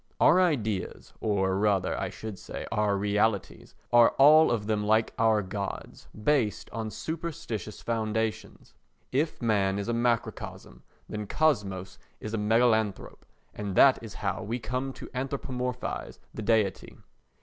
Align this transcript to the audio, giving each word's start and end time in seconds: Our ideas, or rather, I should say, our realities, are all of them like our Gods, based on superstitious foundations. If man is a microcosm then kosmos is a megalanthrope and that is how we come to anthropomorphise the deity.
Our 0.19 0.41
ideas, 0.41 1.13
or 1.19 1.59
rather, 1.59 1.95
I 1.95 2.09
should 2.09 2.39
say, 2.39 2.65
our 2.71 2.97
realities, 2.97 3.75
are 3.93 4.15
all 4.17 4.49
of 4.49 4.65
them 4.65 4.83
like 4.83 5.13
our 5.19 5.43
Gods, 5.43 6.07
based 6.23 6.71
on 6.71 6.89
superstitious 6.89 7.83
foundations. 7.83 8.73
If 9.11 9.43
man 9.43 9.77
is 9.77 9.87
a 9.87 9.93
microcosm 9.93 10.81
then 11.07 11.27
kosmos 11.27 11.99
is 12.19 12.33
a 12.33 12.39
megalanthrope 12.39 13.27
and 13.53 13.75
that 13.75 14.01
is 14.01 14.15
how 14.25 14.41
we 14.41 14.57
come 14.57 14.91
to 14.93 15.05
anthropomorphise 15.09 16.17
the 16.33 16.41
deity. 16.41 16.97